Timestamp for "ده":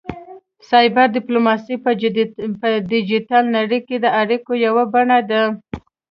5.29-5.43